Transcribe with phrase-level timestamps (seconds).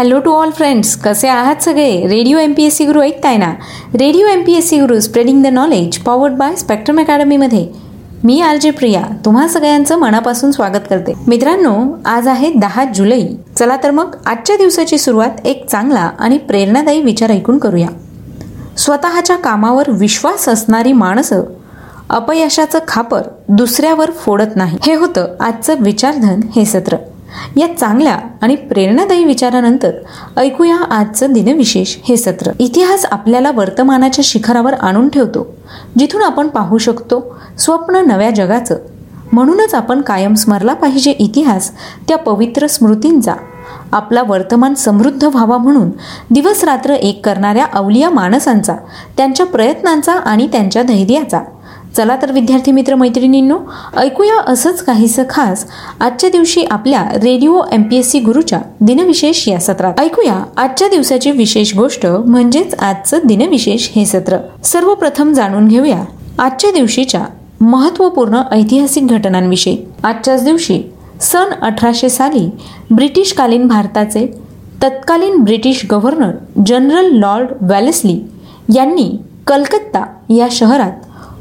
[0.00, 2.06] Hello to all friends कसे आहात सगळे?
[2.08, 3.50] Radio M P S C guru ऐकताय ना?
[3.94, 7.68] Radio M P S C guru spreading the knowledge powered by spectrum अकॅडमीमध्ये
[8.24, 9.02] मी R J Priya.
[9.24, 11.12] तुम्हा सगळ्यांचं मनापासून स्वागत करते.
[11.26, 13.22] मित्रांनो आज आहे दहा जुलै.
[13.58, 17.88] चला तर मग आजच्या दिवसाची सुरुवात एक चांगला आणि प्रेरणादायी विचार ऐकून करूया.
[18.78, 21.42] स्वतःच्या कामावर विश्वास असणारी माणसं
[22.10, 24.78] अपयशाचं खापर दुसऱ्यावर फोडत नाही.
[24.86, 26.96] हे होतं आजचं विचारधन हे सत्र.
[27.56, 29.90] या चांगल्या आणि प्रेरणादायी विचारानंतर
[30.36, 32.50] ऐकूया आजचं दिनविशेष हे सत्र.
[32.58, 35.46] इतिहास आपल्याला वर्तमानाच्या शिखरावर आणून ठेवतो
[35.98, 38.76] जिथून आपण पाहू शकतो स्वप्न नव्या जगाचं.
[39.32, 41.70] म्हणूनच आपण कायम स्मरला पाहिजे इतिहास
[42.08, 43.34] त्या पवित्र स्मृतींचा.
[43.92, 45.90] आपला वर्तमान समृद्ध व्हावा म्हणून
[46.30, 48.74] दिवस रात्र एक करणाऱ्या अवलिया माणसांचा
[49.16, 51.40] त्यांच्या प्रयत्नांचा आणि त्यांच्या धैर्याचा.
[51.96, 53.58] चला तर विद्यार्थी मित्र मैत्रिणींनो
[53.96, 55.64] ऐकूया असंच काहीसं खास
[56.00, 60.00] आजच्या दिवशी आपल्या radio M P S C गुरुच्या दिनविशेष या सत्रात.
[60.00, 64.38] ऐकूया आजच्या दिवसाची विशेष गोष्ट म्हणजेच आजचं दिनविशेष हे सत्र.
[64.64, 66.02] सर्वप्रथम जाणून घेऊया
[66.38, 67.24] आजच्या दिवशीच्या
[67.60, 69.76] महत्त्वपूर्ण ऐतिहासिक घटनांविषयी.
[70.04, 70.82] आजच्याच दिवशी
[71.20, 72.48] सन अठराशे साली
[72.90, 74.26] ब्रिटिशकालीन भारताचे
[74.82, 76.30] तत्कालीन British governor
[76.66, 78.18] general lord Wellesley
[78.74, 79.10] यांनी
[79.46, 80.92] कलकत्ता या शहरात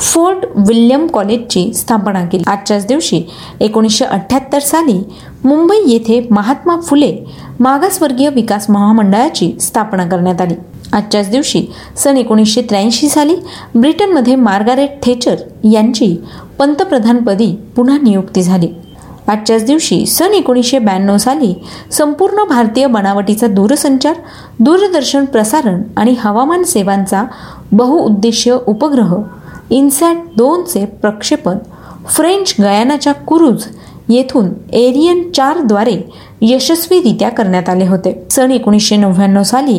[0.00, 2.44] फोर्ट विल्यम कॉलेजची स्थापना केली.
[2.46, 3.22] आजच्याच दिवशी
[3.60, 4.98] एकोणीसशे अठ्ठ्याहत्तर साली
[5.44, 7.16] मुंबई येथे महात्मा फुले
[7.60, 10.54] मागासवर्गीय विकास महामंडळाची स्थापना करण्यात आली.
[10.92, 11.64] आजच्याच दिवशी
[11.96, 13.34] सन एकोणीसशे त्र्याऐंशी साली
[13.74, 16.16] ब्रिटनमध्ये मार्गारेट थेचर यांची
[16.58, 18.68] पंतप्रधानपदी पुन्हा नियुक्ती झाली.
[19.28, 21.52] आजच्याच दिवशी सन एकोणीसशे ब्याण्णव साली
[21.92, 24.14] संपूर्ण भारतीय बनावटीचा दूरसंचार
[24.60, 27.22] दूरदर्शन प्रसारण आणि हवामान सेवांचा
[27.72, 29.14] बहुउद्देशीय उपग्रह
[29.72, 31.58] इन्सॅट दोनचे प्रक्षेपण
[32.08, 33.64] फ्रेंच गयानाच्या कुरुज
[34.08, 35.96] येथून एरियन चारद्वारे
[36.40, 38.12] यशस्वीरित्या करण्यात आले होते.
[38.30, 39.78] सन एकोणीसशे नव्याण्णव साली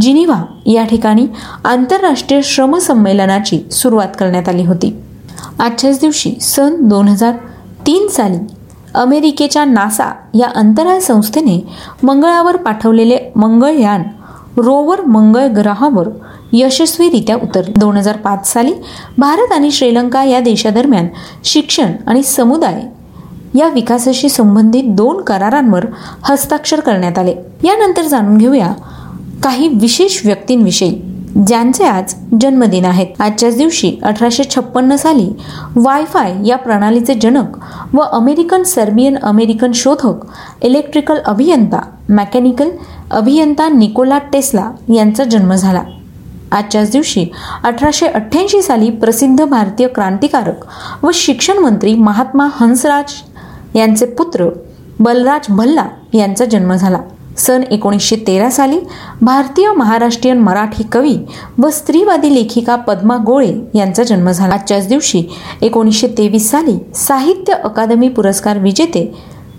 [0.00, 1.26] जिनिव्हा या ठिकाणी
[1.64, 4.94] आंतरराष्ट्रीय श्रम संमेलनाची सुरुवात करण्यात आली होती.
[5.58, 7.34] आजच्याच दिवशी सन दोन हजार
[7.86, 8.38] तीन साली
[8.94, 11.60] अमेरिकेच्या नासा या अंतराळ संस्थेने
[12.02, 14.02] मंगळावर पाठवलेले मंगळयान
[14.56, 16.08] रोवर मंगळ ग्रहावर
[16.52, 17.72] यशस्वीरित्या उतरले.
[17.78, 18.72] दोन हजार पाच साली
[19.18, 21.06] भारत आणि श्रीलंका या देशादरम्यान
[21.44, 22.82] शिक्षण आणि समुदाय
[23.54, 25.84] या विकासाशी संबंधित दोन करारांवर
[26.24, 27.34] हस्ताक्षर करण्यात आले.
[27.64, 28.72] यानंतर जाणून घेऊया
[29.42, 30.94] काही विशेष व्यक्तींविषयी
[31.46, 33.20] ज्यांचे आज जन्मदिन आहेत.
[33.20, 35.28] आजच्याच दिवशी अठराशे छप्पन्न साली
[35.76, 37.58] वायफाय या प्रणालीचे जनक
[37.94, 42.70] व अमेरिकन सर्बियन अमेरिकन शोधक इलेक्ट्रिकल अभियंता मेकॅनिकल
[43.10, 45.82] अभियंता निकोला टेस्ला यांचा जन्म झाला.
[46.52, 47.26] आजच्याच दिवशी
[47.64, 53.12] अठराशे अठ्ठ्याऐंशी साली प्रसिद्ध भारतीय क्रांतिकारक व शिक्षण मंत्री महात्मा हंसराज
[53.74, 54.48] यांचे पुत्र
[55.00, 55.84] बलराज भल्ला
[56.14, 56.98] यांचा जन्म झाला.
[57.38, 58.78] सन एकोणीसशे तेरा साली
[59.22, 61.16] भारतीय महाराष्ट्रीयन मराठी कवी
[61.58, 64.54] व स्त्रीवादी लेखिका पद्मा गोळे यांचा जन्म झाला.
[64.54, 65.22] आजच्याच दिवशी
[65.62, 69.12] एकोणीसशे तेवीस साली साहित्य अकादमी पुरस्कार विजेते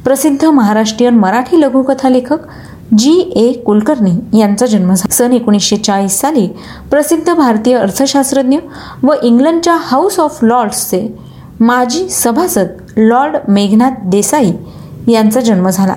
[0.07, 2.43] प्रसिद्ध महाराष्ट्रीयन मराठी लघुकथा लेखक
[2.97, 5.13] जी ए कुलकर्णी यांचा जन्म झाला.
[5.13, 6.47] सन एकोणीसशे चाळीस साली
[6.91, 8.57] प्रसिद्ध भारतीय अर्थशास्त्रज्ञ
[9.03, 11.07] व इंग्लंडच्या हाऊस ऑफ लॉर्ड्सचे
[11.59, 14.51] माजी सभासद लॉर्ड मेघनाथ देसाई
[15.07, 15.95] यांचा जन्म झाला.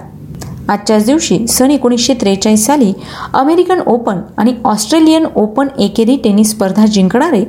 [0.69, 2.93] आजच्याच दिवशी सन एकोणीसशे त्रेचाळीस साली
[3.35, 7.45] अमेरिकन ओपन आणि ऑस्ट्रेलियन ओपन एकेरी टेनिस स्पर्धा जिंकणारे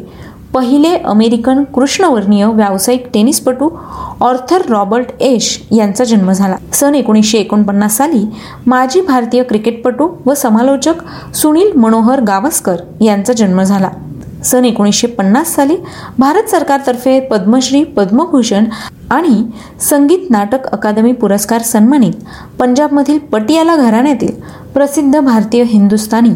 [0.54, 3.70] पहिले अमेरिकन कृष्णवर्णीय व्यावसायिक टेनिसपटू
[4.22, 6.56] ऑर्थर रॉबर्ट एश यांचा जन्म झाला.
[6.74, 8.24] सन एकोणीसशे एकोणपन्नास साली
[8.68, 11.04] माजी भारतीय क्रिकेटपटू व समालोचक
[11.36, 13.90] सुनील मनोहर गावस्कर यांचा जन्म झाला.
[14.44, 15.76] सन एकोणीसशे पन्नास साली
[16.20, 18.66] भारत सरकारतर्फे पद्मश्री पद्मभूषण
[19.12, 19.44] आणि
[19.82, 22.14] संगीत नाटक अकादमी पुरस्कार सन्मानित
[22.60, 24.40] पंजाबमधील पटियाला घराण्यातील
[24.74, 26.30] प्रसिद्ध भारतीय हिंदुस्थानी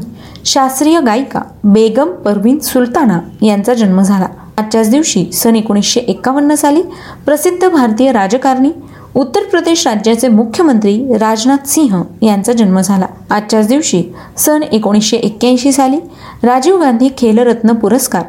[0.46, 4.28] शास्त्रीय गायिका बेगम परवीन सुलताना यांचा जन्म झाला.
[4.58, 6.82] आजच्याच दिवशी सन एकोणीसशे एकावन्न साली
[7.26, 8.70] प्रसिद्ध भारतीय राजकारणी
[9.16, 13.06] उत्तर प्रदेश राज्याचे मुख्यमंत्री राजनाथ सिंह यांचा जन्म झाला.
[13.30, 14.04] आजच्याच दिवशी
[14.38, 16.00] सन एकोणीसशे एक्क्याऐंशी साली
[16.44, 18.24] राजीव गांधी खेलरत्न पुरस्कार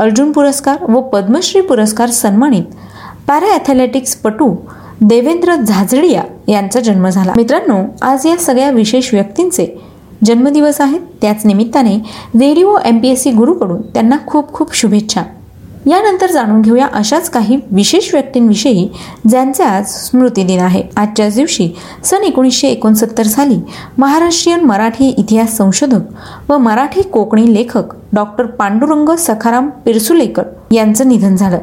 [0.00, 2.74] अर्जुन पुरस्कार व पद्मश्री पुरस्कार सन्मानित
[3.28, 4.54] पॅरा ॲथलेटिक्स पटू
[5.00, 7.32] देवेंद्र झाझडिया यांचा जन्म झाला.
[7.36, 9.66] मित्रांनो आज या सगळ्या विशेष व्यक्तींचे
[10.24, 11.96] जन्मदिवस आहेत त्याच निमित्ताने
[12.34, 15.22] radio M P S C गुरुकडून त्यांना खूप खूप शुभेच्छा.
[15.86, 18.86] यानंतर जाणून घेऊया अशाच काही विशेष व्यक्तींविषयी
[19.28, 20.82] ज्यांचे आज स्मृतिदिन आहे.
[20.96, 21.68] आजच्याच दिवशी
[22.04, 23.58] सन एकोणीसशे एकोणसत्तर साली
[23.98, 30.42] महाराष्ट्रीयन मराठी इतिहास संशोधक व मराठी कोकणी लेखक डॉक्टर पांडुरंग सखाराम पिरसुलेकर
[30.72, 31.58] यांचं निधन झालं.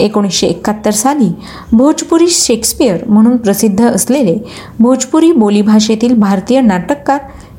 [0.00, 1.28] एकोणीसशे एकाहत्तर साली
[1.72, 4.36] भोजपुरी शेक्सपियर म्हणून प्रसिद्ध असलेले
[4.78, 7.18] भोजपुरी बोलीभाषेतील भारतीय नाटककार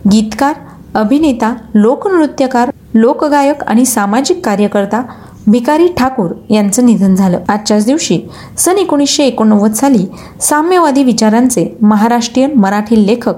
[0.10, 0.54] गीतकार
[0.96, 5.02] अभिनेता लोकनृत्यकार लोकगायक आणि सामाजिक कार्यकर्ता
[5.48, 7.40] भिकारी ठाकूर यांचं निधन झालं.
[7.50, 8.20] आजच्याच दिवशी
[8.58, 10.06] सन एकोणीसशे एकोणनव्वद साली
[10.42, 13.36] साम्यवादी विचारांचे महाराष्ट्रीयन मराठी लेखक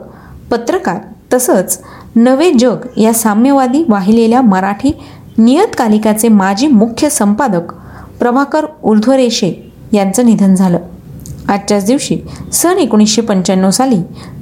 [0.51, 0.97] पत्रकार
[1.33, 1.79] तसंच
[2.15, 4.91] नवे जग या साम्यवादी वाहिलेल्या मराठी
[5.37, 7.73] नियतकालिकाचे माजी मुख्य संपादक
[8.19, 9.53] प्रभाकर उर्ध्वरेषे
[9.93, 10.79] यांचं निधन झालं.
[11.49, 12.17] आजच्याच दिवशी
[12.53, 13.97] सन एकोणीसशे पंच्याण्णव साली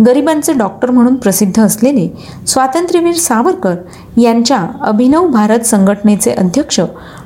[0.06, 2.08] गरिबांचे डॉक्टर म्हणून प्रसिद्ध असलेले
[2.48, 3.76] स्वातंत्र्यवीर सावरकर
[4.18, 6.80] यांच्या अभिनव भारत संघटनेचे अध्यक्ष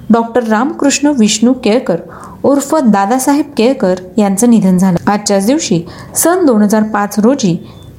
[0.10, 2.00] डॉक्टर रामकृष्ण विष्णू केळकर
[2.44, 4.98] उर्फ दादासाहेब केळकर यांचं निधन झालं.
[5.08, 5.82] आजच्याच दिवशी
[6.16, 7.58] सन दोन हजार पाच रोजी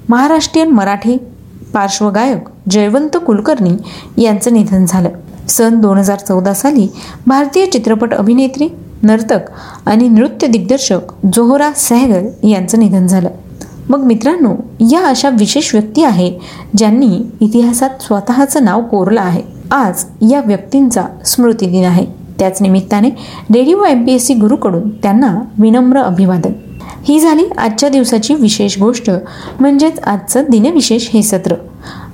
[0.09, 1.17] महाराष्ट्रीयन मराठी
[1.75, 3.77] पार्श्वगायक जयवंत कुलकर्णी
[4.23, 5.09] यांचं निधन झालं.
[5.49, 6.89] सन दोन हजार चौदा साली
[7.27, 8.69] भारतीय चित्रपट अभिनेत्री
[9.03, 9.39] नर्तक
[9.87, 10.99] आणि नृत्य दिग्दर्शक
[11.33, 13.29] जोहरा सहगल यांचं निधन झालं.
[13.89, 16.39] मग मित्रांनो या अशा विशेष व्यक्ती आहे
[16.77, 19.43] ज्यांनी इतिहासात स्वतःचं नाव कोरलं आहे.
[19.71, 22.07] आज या व्यक्तींचा स्मृती दिन आहे.
[22.39, 23.09] त्याच निमित्ताने
[23.55, 26.53] radio M P S C गुरुकडून त्यांना विनम्र अभिवादन.
[27.09, 29.11] ही झाली आजच्या दिवसाची विशेष गोष्ट
[29.61, 31.55] म्हणजेच आजचं दिनविशेष हे सत्र.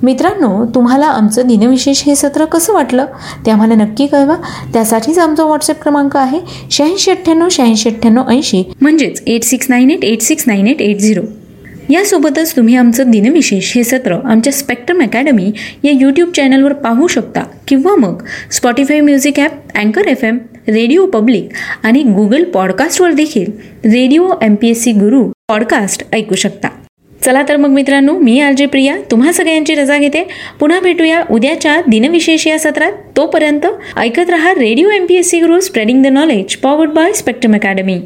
[0.03, 3.05] मित्रांनो तुम्हाला आमचं दिनविशेष हे सत्र कसं वाटलं?
[3.45, 4.35] ते आम्हाला नक्की कळवा.
[4.73, 6.39] त्यासाठीच आमचा व्हॉट्सअप क्रमांक आहे
[6.71, 8.63] शहाऐंशी अठ्ठ्याण्णव शहाऐंशी अठ्ठ्याण्णव ऐंशी.
[8.81, 11.21] म्हणजेच eight six nine eight eight six nine eight eight zero
[11.89, 15.51] यासोबतच तुम्ही आमचं दिनविशेष हे सत्र आमच्या स्पेक्ट्रम अकॅडमी
[15.83, 21.49] या यूट्यूब चॅनलवर पाहू शकता किंवा मग स्पॉटीफाय म्युझिक ॲप अँकर एफ एम रेडिओ पब्लिक
[21.83, 23.51] आणि गुगल पॉडकास्टवर देखील
[23.85, 26.67] radio M P S C Guru podcast ऐकू शकता.
[27.23, 30.27] चला तर मग मित्रांनो मी आरजे प्रिया तुम्हा सगळ्यांची रजा घेते.
[30.59, 32.91] पुन्हा भेटूया उद्याच्या दिनविशेष या सत्रात.
[33.17, 33.67] तोपर्यंत
[33.97, 37.99] ऐकत रहा radio M P S C Guru spreading the knowledge powered by Spectrum Academy